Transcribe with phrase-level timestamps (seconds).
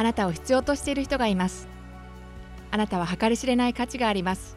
[0.00, 1.68] あなたを必要としている人がいます。
[2.70, 4.56] あなたは計り知れない価値があります。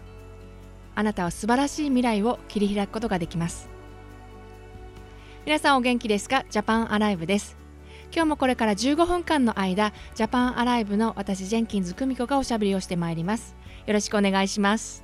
[0.96, 3.67] あなたは素晴らしい未来を切り開くことができます。
[5.45, 6.45] 皆さんお元気ですか？
[6.49, 7.58] ジャパンアライブです。
[8.13, 13.53] 今日もこれから15分間の間ジャパンアライブの私ジェンキンズ久美子がおしゃべりをしてまいります。
[13.85, 15.03] よろしくお願いします。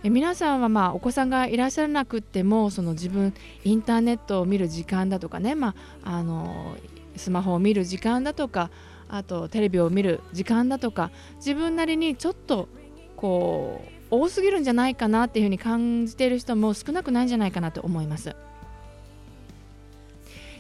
[0.05, 3.33] え皆さんはまあお子さんがいらっしゃらなくってもその自分
[3.65, 6.77] インターネットを見る時間だとかね、まあ、あの
[7.17, 8.71] スマホを見る時間だとか
[9.13, 12.67] あとテレビを見る時間だとか自分なりにちょっと
[13.15, 18.35] こう多すぎるんじゃないかなっていうふうに感じている人も少なくないんじゃないかなと思います。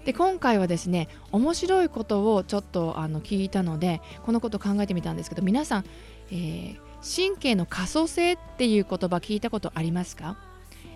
[0.04, 5.84] で今回はですね面白いことをちょっとあの聞いたのでこのこと考えてみたんですけど皆さん、
[6.30, 10.36] えー、神経の可塑性っていう言葉聞いたことありますか？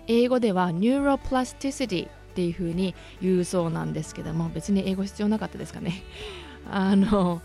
[0.07, 6.03] 英語では neuroplasticity っていうふうに言うそうなんですけども別に英語必要なかったですかね？
[6.71, 7.41] あの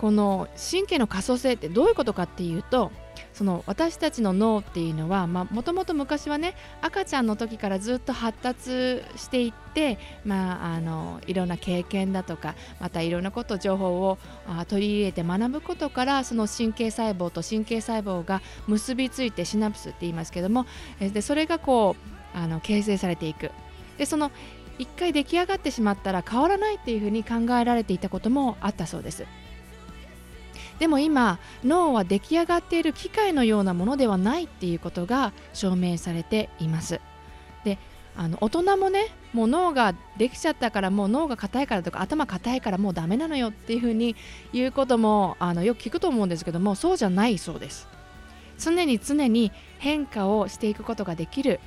[0.00, 2.92] この神経の可塑性ってどういうことかっていうと
[3.32, 14.18] その私たちの脳っていうのはもともと昔はね赤ちゃんの時からずっと発達していって、まあ、あのいろんな経験だとかまたいろんなこと情報を
[14.48, 20.66] あ取り入れて学ぶことからその神経細胞と神経細胞が結びついてシナプスって言いますけども
[21.00, 21.96] でそれがこ
[22.34, 23.50] うあの形成されていく。
[23.98, 24.30] でその
[24.78, 29.26] 一回出来上がってしまったら変わらないっていうふうに考えられていたこともあったそうです。
[30.78, 37.00] でも今脳は出来上がっている機械のようなものではないっていうことが証明されています。
[37.64, 37.78] で
[38.16, 44.16] あの大人もねもう脳ができちゃったからもう脳が硬いからとか頭硬いからもうダメなのよっていうふうに
[44.52, 47.88] 言うこともあのよく聞くと思うんですけどもそうじゃないそうです。
[48.58, 51.60] 常に常に変化をしていくことができる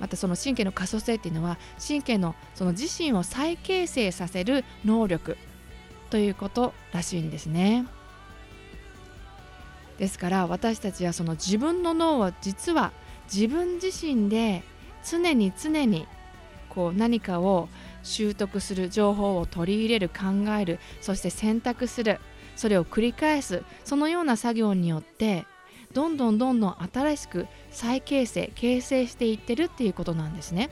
[0.00, 5.36] またその神経の可塑性っていうのは神経のその自身を再形成させる能力
[6.10, 7.86] ということらしいんですね。
[9.98, 12.92] ですから私たちはその自分の脳は実は
[13.32, 14.62] 自分自身で
[15.08, 16.06] 常に常に
[16.68, 17.68] こう何かを
[18.02, 22.18] 習得する情報を取り入れる考えるそして選択する
[22.56, 25.46] それを繰り返すそのような作業によって
[25.92, 30.70] どんどんどんどん新しく再形成形成していってるっていうことなんですね。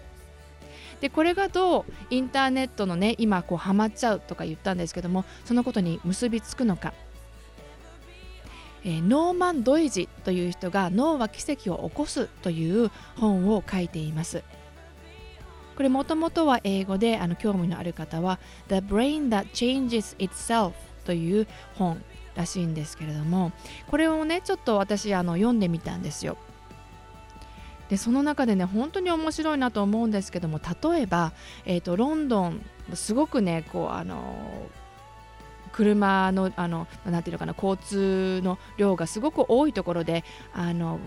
[1.00, 6.92] でこれがどうインターネットのね今こうハマっちゃうとか言ったんですけどもそのことに結びつくのか、
[8.84, 14.42] えー、ノーマン・ドイジという人が「脳は奇跡を起こす」という本を書いています。
[15.76, 18.38] これもともとは英語であの興味のある方は
[18.68, 20.72] 「The Brain That Changes Itself」
[21.06, 21.46] という
[21.76, 22.02] 本
[22.34, 23.52] らしいんですけれども
[23.88, 26.36] これをねちょっと私あの読んでみたんですよ。
[27.88, 31.32] でその中でね本当に面白いなと思うんですけども例えば、
[31.64, 34.68] えーと、ロンドンすごくねこうあの
[35.72, 41.00] 車のあのなていうのかな交通の量がすごく多いところであの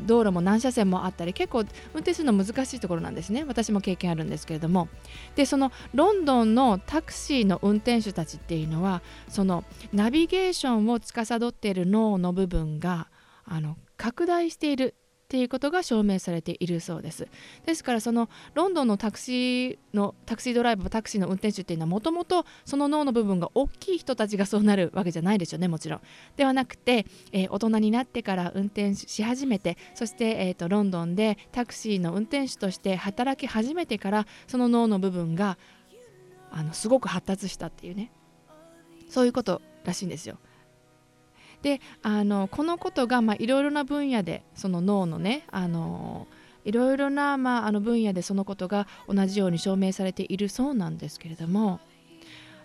[0.00, 3.44] 道路も何車線もあったり結構運転するの難しいところなんですね。
[3.44, 4.88] 私も経験あるんですけれども。
[5.36, 13.08] でそのロンドンのタクシーの運転手たちっていうのはそのナビゲーションを司っている脳の部分が
[13.44, 14.94] あの拡大している
[15.34, 17.26] っていうことが証明されているそうです。
[17.66, 26.00] ですからそのロンドンのタクシーのタクシードライバータクシーの運転手っていうのはもともとその脳の部分が大きい人たちがそうなるわけじゃないでしょうねもちろん。
[26.36, 35.58] ではなくて、えー、大人になってから運転し始めてそして、えーと、ロンドンでタクシーの運転手として働き始めてからその脳の部分が
[36.52, 38.12] あのすごく発達したっていうね。
[39.10, 40.38] そういうことらしいんですよ。
[41.64, 46.26] であのこのことがいろいろな分野でその脳のねあの
[46.66, 51.80] いろいろな、まあ、あの分野でそのことが同じように証明されているそうなんですけれども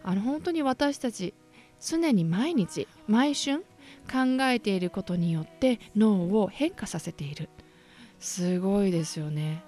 [0.03, 1.33] あの本当に私たち
[1.81, 3.63] 常に毎日毎春
[4.11, 7.47] 考えていることによって脳を変化させている。
[8.19, 9.63] すごいですよね。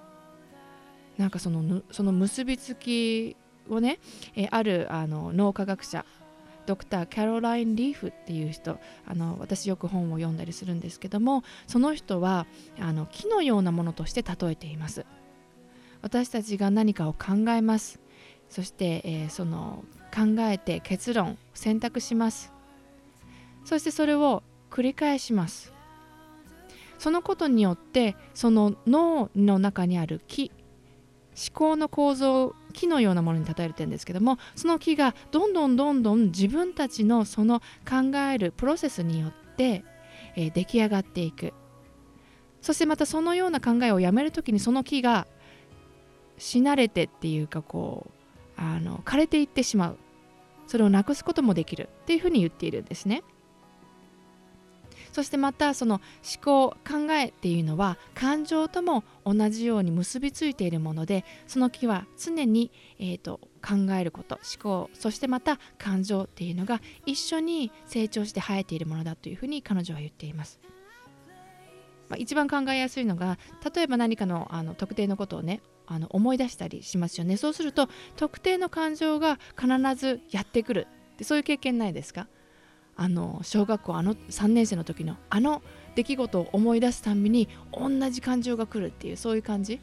[1.16, 3.36] なんかそのその結びつき
[3.70, 3.98] をね、
[4.36, 6.04] えあるあの脳科学者
[6.66, 12.46] ドクター・キャロライン・リーフっていう人あの私よく本を読んだりするんですけどもその人は
[12.78, 15.04] あの木のようなものとして例えています。
[16.02, 18.00] 私たちが何かを考えます。
[18.48, 22.52] そして、えー、その考えて結論選択します。
[23.64, 25.72] そしてそれを繰り返します。
[26.98, 30.52] そのことによってその脳の中にある木
[31.34, 39.84] 思考の構造木のようなものに例えてるんですけどもその木がどんどんどんどん自分たちのその考えるプロセスによって、
[40.36, 41.52] えー、出来上がっていく
[42.60, 45.26] そしてまたそのような考えをやめる時にその木が
[46.38, 48.10] しなれてっていうかこ
[48.58, 49.98] うあの枯れていってしまう
[50.66, 53.22] それをなくすこともできるっていうふうに言っているんですね。
[55.12, 56.00] そしてまたその
[56.36, 70.58] 思考考えっていうのは感情とも同じように結びついているものでその木は常に、えーと、考えること思考そしてまた感情っていうのが一緒に成長して生えているものだというふうに彼女は言っています。
[72.08, 73.38] まあ、一番考えやすいのが
[73.74, 77.36] 例えば何かのあの特定のことをねあの思い出したりしますよね。
[77.36, 80.86] そうすると特定の感情が必ずやってくる。
[81.14, 82.28] ってそういう経験ないですか？
[83.02, 85.60] あの小学校あの3年生の時のあの
[85.96, 89.80] 出来事を思い出すたんびに同じ感情が来るっていうそういう感じ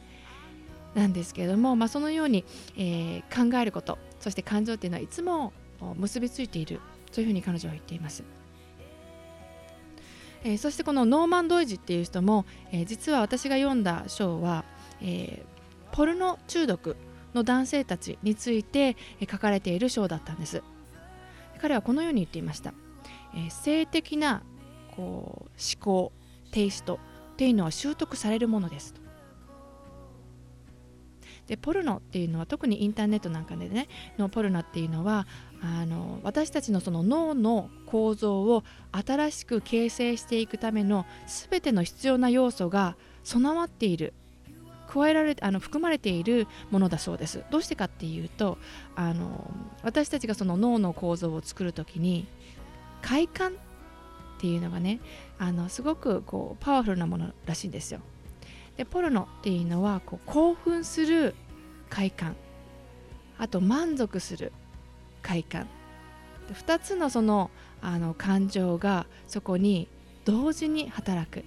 [0.95, 2.45] なんですけれども、まあ、そのように、
[2.77, 5.51] えー、考えることそして感情っていうのはいつも
[5.97, 6.79] 結びついている
[7.11, 8.23] そういうふうに彼女は言っています。
[10.43, 14.63] えー、そしてこのノーマン・ドイジっていう人も、えー、実は私が読んだ章は、
[15.01, 16.95] えー、ポルノ中毒
[17.33, 18.95] の男性たちについて
[19.29, 20.63] 書かれている章だったんです
[21.61, 22.73] 彼はこのように言っていました
[23.35, 24.43] え、性的な
[24.95, 25.49] こう思
[25.79, 26.11] 考
[26.51, 26.99] テイスト
[27.33, 29.01] っていうのは習得されるものですと。
[31.47, 33.87] でポルノっていうのは特にインターネットなんかでね
[34.19, 35.25] のポルノっていうのは
[35.63, 41.07] あの私たちのその脳の構造を新しく形成していくための
[41.49, 44.13] 全ての必要な要素が備わっている
[44.87, 48.59] 加えられあの含まれているものだそうですどうしてかっていうと
[48.95, 49.51] あの
[49.81, 52.27] 私たちがその脳の構造を作る時に
[53.01, 53.55] 快感っ
[54.39, 54.99] ていうのがね
[55.37, 57.99] あのすごくこうパワフルなものらしいんですよ。
[58.77, 61.35] でポルノっていうのはこう興奮する
[61.89, 62.35] 快感。
[63.37, 64.51] あと満足する
[65.21, 65.67] 快感。
[66.53, 67.51] 2つのその
[67.81, 69.87] あの感情がそこに
[70.25, 71.43] 同時に働く。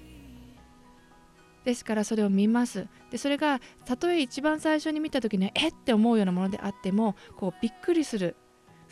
[1.64, 2.88] ですからそれを見ます。
[3.10, 8.36] でそれがたとえ一番最初に見た時にえって思うようなものであってもこうびっくりする。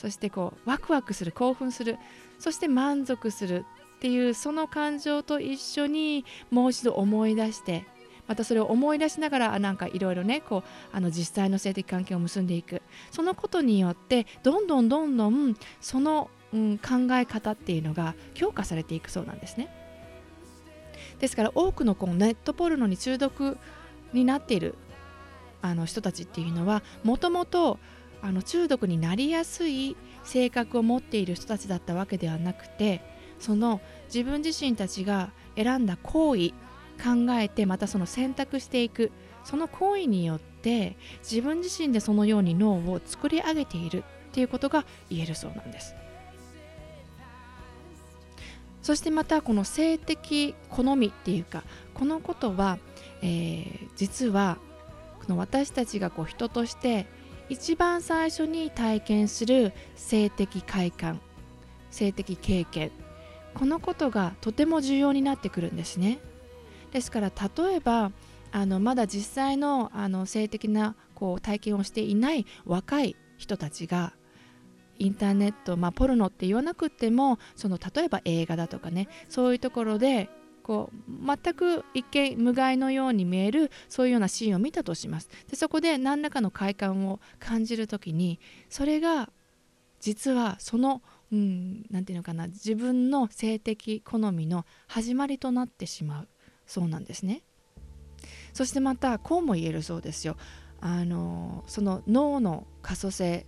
[0.00, 1.98] そしてこうワクワクする興奮する
[2.38, 3.66] そして満足する
[3.96, 7.84] っていうその感情と一緒にもう一度思い出して
[8.26, 12.80] またそれを思い出しながらなんかいろいろねこうあの実際の性的関係を結んでいく。
[13.10, 19.68] そのことによってどんどんどんどんその、うん、考え方っていうのが強化されていくそうなんですね。
[21.18, 23.58] ですから多くのこうネットポルノに中毒
[24.12, 24.76] になっている
[25.60, 27.78] あの人たちっていうのはもともと
[28.22, 33.02] あの中毒になりやすい性格を持っている人たちだったわけではなくて
[33.38, 36.50] その自分自身たちが選んだ行為
[37.02, 39.10] 考えてまたその選択していく
[39.44, 45.94] その行為によって自分自身でそのように脳を作り上げているっていうことが言えるそうなんです。
[48.82, 52.78] そしてまたこの性的好みっていうかこのことは、
[53.22, 54.56] えー、実は
[55.18, 57.06] この私たちがこう人として
[57.50, 61.20] 一番最初に体験する性的快感
[61.90, 62.92] 性的経験。
[63.54, 66.20] このことがとても重要になってくるんですね。
[66.92, 68.12] ですから例えば
[68.52, 74.12] あのまだ実際のあの性的なこう体験をしていない若い人たちが
[75.00, 80.28] インターネット、まあ、ポルノって言わなくてもその例えば映画だとかねそういうところで
[80.70, 85.28] こう全く一見無害のように見えるそういうようなシーンを見たとします。
[85.48, 89.32] でそこで何らかの快感を感じる時にそれが
[89.98, 96.28] 実はそのうん何て言うのかな自分の性的好みの始まりとなってしまう。
[96.66, 97.42] そうなんですね。
[98.52, 100.36] そしてまたこうも言えるそうですよ。
[100.80, 103.44] あのその脳の可塑性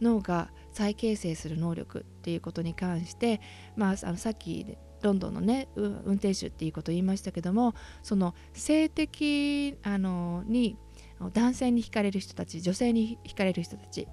[0.00, 3.42] 脳が再形成する能力っていうことに関して、
[3.76, 10.76] まあ、あのさっきロンドンのね運転手っていうことを言いましたけどもその性的あのに
[11.32, 14.08] 男性に惹かれる人たち女性に惹かれる人たち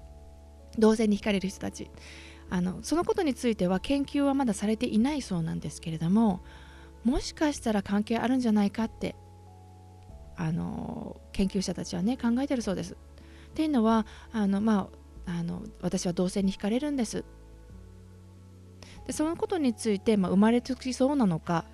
[0.78, 1.90] 同性に惹かれる人たち
[2.50, 6.42] あのそのことについては研究はまだされていないそうなんですけれども
[7.04, 9.16] もしかしたら関係あるんじゃないかって
[10.36, 12.94] あの研究者たちはね考えてるそうです。
[12.94, 14.88] っていうのはあの、ま
[15.26, 17.24] あ、あの私は同性に惹かれるんです
[19.10, 21.64] でそのことについて、まあ、生まれつきそうなのか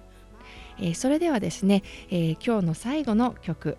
[0.79, 3.77] えー、それではですね、えー、今日の最後の曲、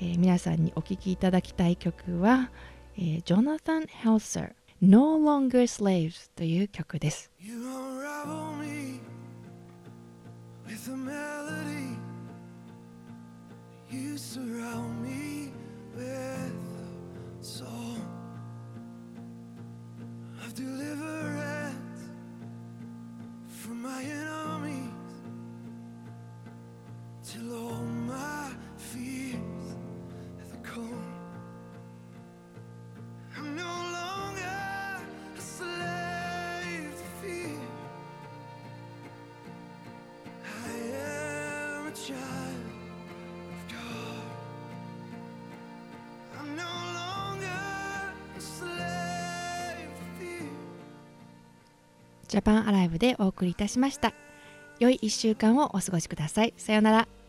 [0.00, 2.50] えー、皆さんにお聴きいただきたい曲は、
[2.96, 7.30] えー、ジョナサン・ヘルサー No Longer Slaves という曲です。
[7.38, 8.98] You unravel me
[10.66, 11.98] with a melody.
[13.90, 15.09] You surround me
[20.54, 21.76] deliverance
[23.48, 24.39] from my enemies
[52.30, 54.12] ジャパンアライブでお送りいたしました。
[54.78, 56.54] 良い1週間をお過ごしください。
[56.56, 57.08] さようなら「